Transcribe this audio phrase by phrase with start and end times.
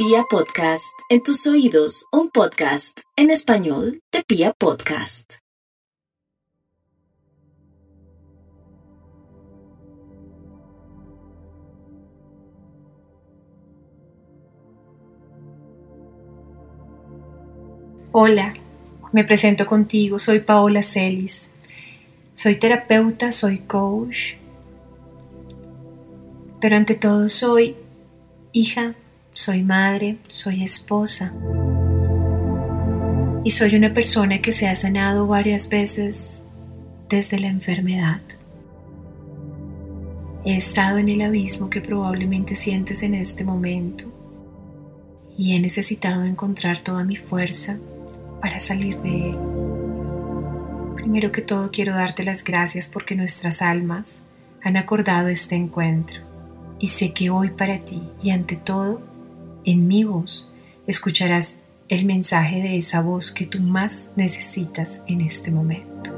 [0.00, 5.38] Pia Podcast, en tus oídos, un podcast en español de Pia Podcast.
[18.12, 18.54] Hola,
[19.12, 21.56] me presento contigo, soy Paola Celis.
[22.34, 24.34] Soy terapeuta, soy coach,
[26.60, 27.74] pero ante todo soy
[28.52, 28.94] hija,
[29.38, 31.32] soy madre, soy esposa.
[33.44, 36.42] Y soy una persona que se ha sanado varias veces
[37.08, 38.20] desde la enfermedad.
[40.44, 44.12] He estado en el abismo que probablemente sientes en este momento
[45.36, 47.78] y he necesitado encontrar toda mi fuerza
[48.42, 49.38] para salir de él.
[50.96, 54.24] Primero que todo quiero darte las gracias porque nuestras almas
[54.64, 56.22] han acordado este encuentro
[56.80, 59.07] y sé que hoy para ti y ante todo,
[59.70, 60.50] en mi voz,
[60.86, 66.10] escucharás el mensaje de esa voz que tú más necesitas en este momento.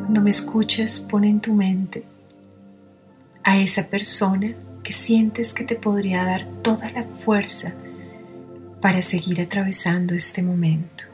[0.00, 2.02] Cuando me escuches, pon en tu mente
[3.44, 7.72] a esa persona que sientes que te podría dar toda la fuerza
[8.80, 11.04] para seguir atravesando este momento.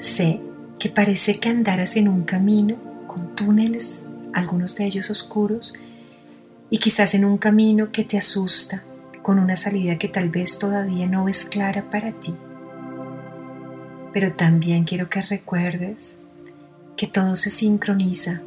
[0.00, 0.40] Sé
[0.80, 2.76] que parece que andaras en un camino
[3.06, 5.74] con túneles, algunos de ellos oscuros,
[6.70, 8.82] y quizás en un camino que te asusta,
[9.26, 12.32] con una salida que tal vez todavía no es clara para ti.
[14.12, 16.20] Pero también quiero que recuerdes
[16.96, 18.42] que todo se sincroniza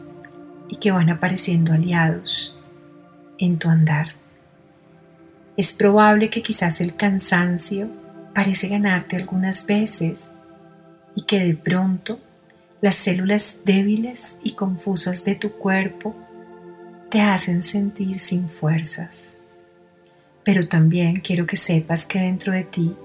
[0.70, 2.58] y que van apareciendo aliados
[3.38, 4.14] en tu andar.
[5.58, 7.90] Es probable que quizás el cansancio
[8.34, 10.32] parece ganarte algunas veces
[11.14, 12.22] y que de pronto
[12.80, 16.16] las células débiles y confusas de tu cuerpo
[17.12, 19.39] te hacen sentir sin fuerzas.
[20.52, 22.96] Pero también quiero que sepas que dentro de ti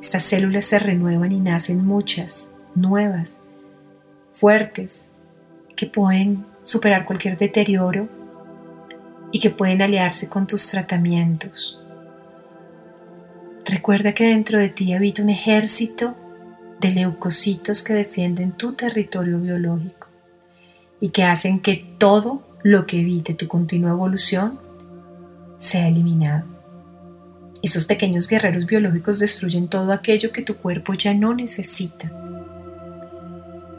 [0.00, 3.36] estas células se renuevan y nacen muchas, nuevas,
[4.32, 5.06] fuertes,
[5.76, 8.08] que pueden superar cualquier deterioro
[9.30, 11.78] y que pueden aliarse con tus tratamientos.
[13.66, 16.16] Recuerda que dentro de ti habita un ejército
[16.80, 20.06] de leucocitos que defienden tu territorio biológico
[20.98, 24.58] y que hacen que todo lo que evite tu continua evolución
[25.58, 26.49] sea eliminado.
[27.62, 32.10] Esos pequeños guerreros biológicos destruyen todo aquello que tu cuerpo ya no necesita.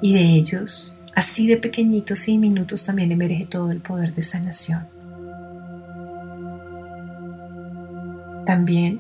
[0.01, 4.87] Y de ellos, así de pequeñitos y diminutos, también emerge todo el poder de sanación.
[8.45, 8.99] También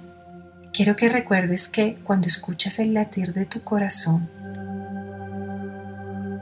[0.73, 4.29] quiero que recuerdes que cuando escuchas el latir de tu corazón,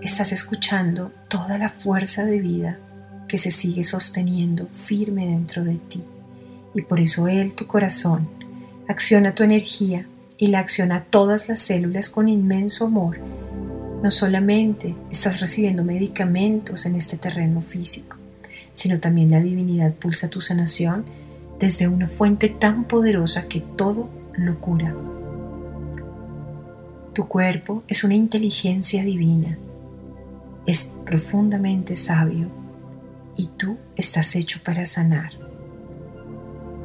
[0.02, 2.78] estás escuchando toda la fuerza de vida
[3.28, 6.04] que se sigue sosteniendo firme dentro de ti.
[6.74, 8.28] Y por eso Él, tu corazón,
[8.88, 10.06] acciona tu energía
[10.38, 13.20] y la acciona a todas las células con inmenso amor.
[14.02, 18.18] No solamente estás recibiendo medicamentos en este terreno físico,
[18.74, 21.06] sino también la divinidad pulsa tu sanación
[21.60, 24.96] desde una fuente tan poderosa que todo lo cura.
[27.14, 29.58] Tu cuerpo es una inteligencia divina,
[30.66, 32.48] es profundamente sabio
[33.36, 35.49] y tú estás hecho para sanar.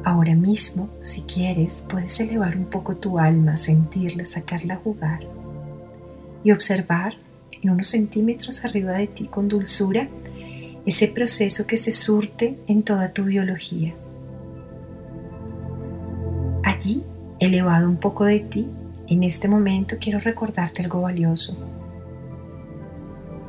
[0.05, 5.21] Ahora mismo, si quieres, puedes elevar un poco tu alma, sentirla, sacarla a jugar
[6.43, 7.15] y observar
[7.51, 10.07] en unos centímetros arriba de ti con dulzura
[10.85, 13.95] ese proceso que se surte en toda tu biología.
[16.63, 17.01] Allí,
[17.39, 18.67] elevado un poco de ti,
[19.07, 21.57] en este momento quiero recordarte algo valioso.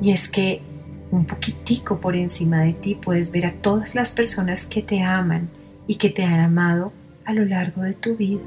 [0.01, 0.63] Y es que
[1.11, 5.51] un poquitico por encima de ti puedes ver a todas las personas que te aman
[5.87, 6.93] y que te han amado
[7.25, 8.43] a lo largo de tu vida.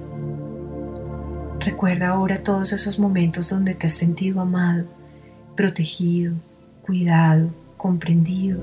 [1.59, 4.85] Recuerda ahora todos esos momentos donde te has sentido amado,
[5.55, 6.33] protegido,
[6.81, 8.61] cuidado, comprendido.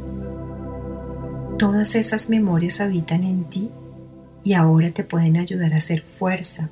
[1.58, 3.70] Todas esas memorias habitan en ti
[4.42, 6.70] y ahora te pueden ayudar a hacer fuerza.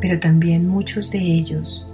[0.00, 1.86] Pero también muchos de ellos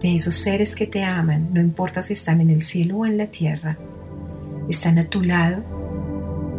[0.00, 3.16] de esos seres que te aman, no importa si están en el cielo o en
[3.16, 3.78] la tierra,
[4.68, 5.62] están a tu lado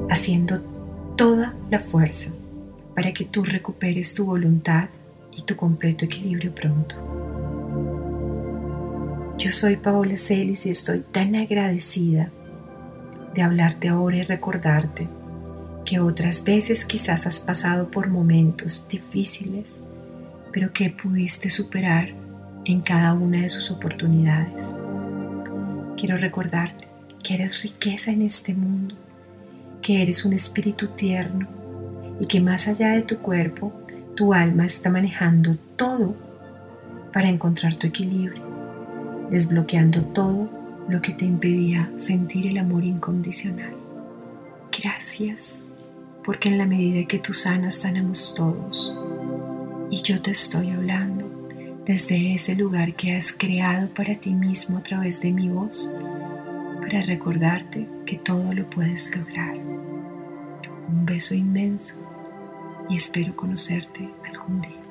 [0.10, 0.73] haciendo
[1.16, 2.32] toda la fuerza
[2.96, 4.90] para que tú recuperes tu voluntad
[5.36, 6.96] y tu completo equilibrio pronto.
[9.38, 12.30] Yo soy Paola Celis y estoy tan agradecida
[13.34, 15.08] de hablarte ahora y recordarte
[15.86, 19.82] que otras veces quizás has pasado por momentos difíciles,
[20.52, 22.14] pero que pudiste superar
[22.66, 24.72] en cada una de sus oportunidades.
[25.98, 26.88] Quiero recordarte
[27.24, 28.96] que eres riqueza en este mundo,
[29.84, 31.48] que eres un espíritu tierno
[32.20, 33.74] y que más allá de tu cuerpo
[34.16, 36.16] Tu alma está manejando todo
[37.12, 38.44] para encontrar tu equilibrio,
[39.32, 40.50] desbloqueando todo
[40.88, 43.74] lo que te impedía sentir el amor incondicional.
[44.72, 45.66] Gracias,
[46.24, 48.96] porque en la medida que tú sanas, sanamos todos.
[49.90, 51.30] Y yo te estoy hablando
[51.86, 55.90] desde ese lugar que has creado para ti mismo a través de mi voz,
[56.80, 59.73] para recordarte que todo lo puedes lograr.
[61.04, 61.96] Un beso inmenso
[62.90, 64.83] y espero conocerte algún día.